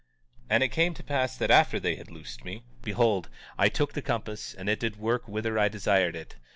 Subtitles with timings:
[0.45, 4.01] 18:21 And it came to pass after they had loosed me, behold, I took the
[4.01, 6.37] compass, and it did work whither I desired it.